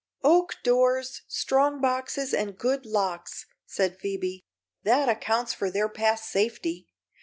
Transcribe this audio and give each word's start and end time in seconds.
"Oak 0.23 0.55
doors, 0.63 1.21
strong 1.27 1.79
boxes 1.79 2.33
and 2.33 2.57
good 2.57 2.87
locks," 2.87 3.45
said 3.67 3.99
Phoebe; 3.99 4.41
"that 4.81 5.07
accounts 5.07 5.53
for 5.53 5.69
their 5.69 5.87
past 5.89 6.27
safety. 6.27 6.87